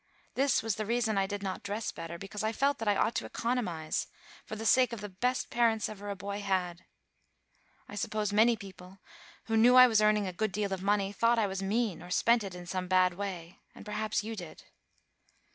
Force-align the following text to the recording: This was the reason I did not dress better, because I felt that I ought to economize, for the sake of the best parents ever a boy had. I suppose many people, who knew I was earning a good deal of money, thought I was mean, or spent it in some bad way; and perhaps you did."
This 0.33 0.63
was 0.63 0.77
the 0.77 0.85
reason 0.87 1.15
I 1.15 1.27
did 1.27 1.43
not 1.43 1.61
dress 1.61 1.91
better, 1.91 2.17
because 2.17 2.41
I 2.43 2.51
felt 2.51 2.79
that 2.79 2.87
I 2.87 2.95
ought 2.95 3.13
to 3.17 3.25
economize, 3.27 4.07
for 4.47 4.55
the 4.55 4.65
sake 4.65 4.93
of 4.93 4.99
the 5.01 5.09
best 5.09 5.51
parents 5.51 5.87
ever 5.89 6.09
a 6.09 6.15
boy 6.15 6.39
had. 6.41 6.85
I 7.87 7.93
suppose 7.93 8.33
many 8.33 8.55
people, 8.55 8.97
who 9.43 9.55
knew 9.55 9.75
I 9.75 9.85
was 9.85 10.01
earning 10.01 10.25
a 10.25 10.33
good 10.33 10.51
deal 10.53 10.73
of 10.73 10.81
money, 10.81 11.11
thought 11.11 11.37
I 11.37 11.45
was 11.45 11.61
mean, 11.61 12.01
or 12.01 12.09
spent 12.09 12.43
it 12.43 12.55
in 12.55 12.65
some 12.65 12.87
bad 12.87 13.13
way; 13.13 13.59
and 13.75 13.85
perhaps 13.85 14.23
you 14.23 14.35
did." 14.35 14.63